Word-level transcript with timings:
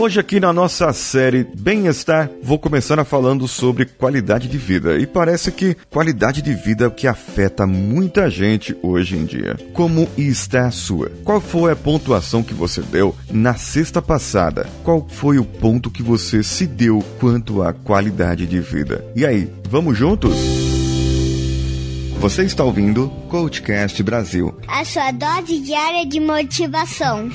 Hoje 0.00 0.18
aqui 0.18 0.40
na 0.40 0.50
nossa 0.50 0.90
série 0.94 1.44
Bem-Estar, 1.44 2.30
vou 2.42 2.58
começar 2.58 3.04
falando 3.04 3.46
sobre 3.46 3.84
qualidade 3.84 4.48
de 4.48 4.56
vida. 4.56 4.98
E 4.98 5.06
parece 5.06 5.52
que 5.52 5.76
qualidade 5.90 6.40
de 6.40 6.54
vida 6.54 6.86
é 6.86 6.88
o 6.88 6.90
que 6.90 7.06
afeta 7.06 7.66
muita 7.66 8.30
gente 8.30 8.74
hoje 8.82 9.18
em 9.18 9.26
dia. 9.26 9.58
Como 9.74 10.08
está 10.16 10.68
a 10.68 10.70
sua? 10.70 11.12
Qual 11.22 11.38
foi 11.38 11.70
a 11.70 11.76
pontuação 11.76 12.42
que 12.42 12.54
você 12.54 12.80
deu 12.80 13.14
na 13.30 13.56
sexta 13.56 14.00
passada? 14.00 14.66
Qual 14.82 15.06
foi 15.06 15.38
o 15.38 15.44
ponto 15.44 15.90
que 15.90 16.02
você 16.02 16.42
se 16.42 16.66
deu 16.66 17.04
quanto 17.20 17.62
à 17.62 17.74
qualidade 17.74 18.46
de 18.46 18.58
vida? 18.58 19.04
E 19.14 19.26
aí, 19.26 19.52
vamos 19.68 19.98
juntos? 19.98 20.34
Você 22.20 22.42
está 22.44 22.64
ouvindo 22.64 23.10
Coachcast 23.28 24.02
Brasil. 24.02 24.58
A 24.66 24.82
sua 24.82 25.10
dose 25.10 25.60
diária 25.60 26.06
de 26.06 26.20
motivação. 26.20 27.28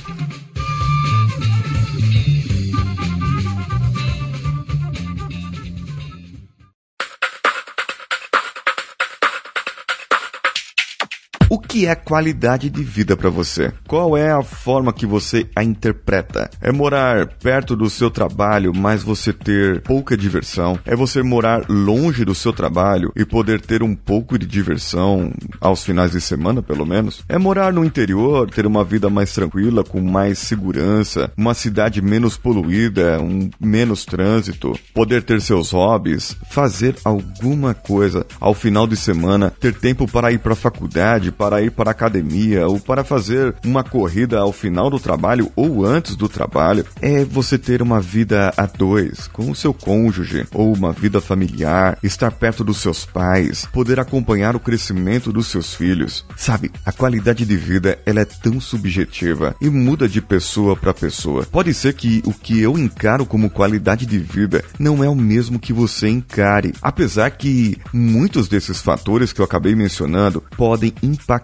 O 11.56 11.58
que 11.58 11.88
é 11.88 11.96
qualidade 11.96 12.70
de 12.70 12.84
vida 12.84 13.16
para 13.16 13.30
você? 13.30 13.72
Qual 13.88 14.18
é 14.18 14.30
a 14.30 14.44
forma 14.44 14.92
que 14.92 15.06
você 15.06 15.48
a 15.56 15.64
interpreta? 15.64 16.50
É 16.60 16.70
morar 16.70 17.28
perto 17.28 17.78
do 17.78 17.90
seu 17.90 18.12
trabalho, 18.12 18.74
mas 18.76 19.02
você 19.02 19.32
ter 19.32 19.80
pouca 19.80 20.18
diversão? 20.18 20.78
É 20.84 20.98
você 20.98 21.24
morar 21.24 21.64
longe 21.70 22.26
do 22.26 22.36
seu 22.36 22.52
trabalho 22.52 23.10
e 23.16 23.24
poder 23.24 23.62
ter 23.62 23.82
um 23.82 23.96
pouco 23.96 24.38
de 24.38 24.46
diversão 24.46 25.32
aos 25.62 25.82
finais 25.82 26.12
de 26.12 26.20
semana, 26.20 26.62
pelo 26.62 26.86
menos? 26.86 27.24
É 27.30 27.38
morar 27.38 27.72
no 27.72 27.86
interior, 27.86 28.50
ter 28.50 28.66
uma 28.66 28.84
vida 28.84 29.10
mais 29.10 29.32
tranquila, 29.32 29.82
com 29.82 30.02
mais 30.02 30.40
segurança, 30.40 31.32
uma 31.38 31.54
cidade 31.54 32.02
menos 32.02 32.36
poluída, 32.36 33.18
um 33.22 33.50
menos 33.62 34.04
trânsito, 34.04 34.78
poder 34.94 35.24
ter 35.24 35.40
seus 35.40 35.72
hobbies, 35.72 36.36
fazer 36.50 36.98
alguma 37.06 37.74
coisa 37.74 38.26
ao 38.42 38.54
final 38.54 38.86
de 38.86 38.98
semana, 38.98 39.54
ter 39.58 39.74
tempo 39.74 40.06
para 40.06 40.34
ir 40.34 40.40
para 40.40 40.52
a 40.52 40.58
faculdade, 40.58 41.32
para 41.32 41.45
ir 41.62 41.72
para 41.72 41.90
a 41.90 41.92
academia 41.92 42.68
ou 42.68 42.80
para 42.80 43.04
fazer 43.04 43.56
uma 43.64 43.84
corrida 43.84 44.40
ao 44.40 44.52
final 44.52 44.90
do 44.90 45.00
trabalho 45.00 45.52
ou 45.56 45.86
antes 45.86 46.16
do 46.16 46.28
trabalho, 46.28 46.86
é 47.02 47.24
você 47.24 47.58
ter 47.58 47.82
uma 47.82 48.02
vida 48.02 48.54
a 48.58 48.66
dois, 48.66 49.28
com 49.28 49.50
o 49.50 49.56
seu 49.56 49.74
cônjuge, 49.74 50.46
ou 50.54 50.74
uma 50.74 50.92
vida 50.92 51.22
familiar, 51.22 51.98
estar 52.04 52.32
perto 52.32 52.64
dos 52.64 52.78
seus 52.78 53.06
pais, 53.06 53.68
poder 53.72 54.00
acompanhar 54.00 54.56
o 54.56 54.60
crescimento 54.60 55.32
dos 55.32 55.48
seus 55.48 55.74
filhos. 55.74 56.26
Sabe, 56.36 56.72
a 56.86 56.92
qualidade 56.92 57.46
de 57.46 57.56
vida 57.56 58.00
ela 58.06 58.22
é 58.22 58.26
tão 58.26 58.60
subjetiva 58.60 59.56
e 59.62 59.70
muda 59.70 60.08
de 60.08 60.22
pessoa 60.22 60.76
para 60.76 60.94
pessoa. 60.94 61.46
Pode 61.46 61.74
ser 61.74 61.94
que 61.94 62.22
o 62.26 62.34
que 62.34 62.60
eu 62.60 62.78
encaro 62.78 63.26
como 63.26 63.50
qualidade 63.50 64.06
de 64.06 64.18
vida 64.18 64.64
não 64.80 65.04
é 65.04 65.10
o 65.10 65.16
mesmo 65.16 65.60
que 65.60 65.74
você 65.74 66.08
encare, 66.08 66.74
apesar 66.82 67.30
que 67.32 67.78
muitos 67.94 68.48
desses 68.48 68.82
fatores 68.82 69.32
que 69.32 69.42
eu 69.42 69.46
acabei 69.46 69.76
mencionando 69.76 70.44
podem 70.58 70.94
impactar 71.04 71.35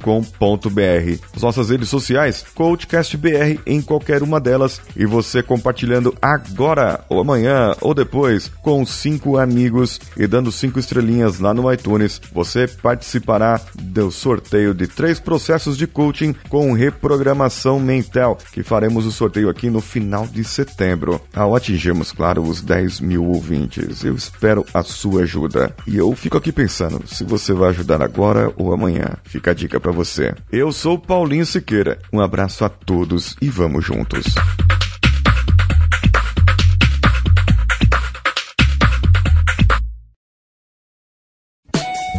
As 1.35 1.41
nossas 1.41 1.69
redes 1.69 1.89
sociais, 1.89 2.45
coachcastbr 2.55 3.59
em 3.65 3.81
qualquer 3.81 4.23
uma 4.23 4.39
delas 4.39 4.79
e 4.95 5.05
você 5.05 5.43
compartilhando 5.43 6.15
agora 6.21 7.03
ou 7.09 7.19
amanhã 7.19 7.75
ou 7.81 7.93
depois 7.93 8.49
com 8.61 8.85
cinco 8.85 9.37
amigos 9.37 9.99
e 10.17 10.27
dando 10.27 10.51
cinco 10.51 10.79
estrelinhas 10.79 11.39
lá 11.39 11.53
no 11.53 11.71
iTunes, 11.71 12.21
você 12.33 12.67
participará 12.67 13.61
do 13.75 14.11
sorteio 14.11 14.73
de 14.73 14.87
três 14.87 15.19
processos 15.19 15.77
de 15.77 15.87
coaching 15.87 16.33
com 16.49 16.73
reprogramação 16.73 17.79
mental 17.79 18.22
que 18.51 18.63
faremos 18.63 19.05
o 19.05 19.11
sorteio 19.11 19.49
aqui 19.49 19.69
no 19.69 19.81
final 19.81 20.25
de 20.25 20.43
setembro. 20.43 21.21
Ao 21.33 21.55
atingirmos, 21.55 22.11
claro, 22.11 22.41
os 22.41 22.61
10 22.61 23.01
mil 23.01 23.25
ouvintes, 23.25 24.03
eu 24.03 24.15
espero 24.15 24.65
a 24.73 24.83
sua 24.83 25.23
ajuda. 25.23 25.75
E 25.85 25.97
eu 25.97 26.13
fico 26.15 26.37
aqui 26.37 26.51
pensando 26.51 27.05
se 27.07 27.23
você 27.23 27.53
vai 27.53 27.69
ajudar 27.69 28.01
agora 28.01 28.51
ou 28.57 28.73
amanhã. 28.73 29.15
Fica 29.23 29.51
a 29.51 29.53
dica 29.53 29.79
para 29.79 29.91
você. 29.91 30.33
Eu 30.51 30.71
sou 30.71 30.97
Paulinho 30.97 31.45
Siqueira. 31.45 31.99
Um 32.11 32.21
abraço 32.21 32.63
a 32.63 32.69
todos 32.69 33.35
e 33.41 33.49
vamos 33.49 33.85
juntos. 33.85 34.25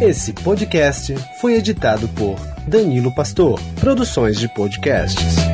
Esse 0.01 0.33
podcast 0.33 1.15
foi 1.39 1.53
editado 1.53 2.09
por 2.09 2.37
Danilo 2.67 3.15
Pastor, 3.15 3.59
Produções 3.79 4.37
de 4.37 4.53
Podcasts. 4.53 5.44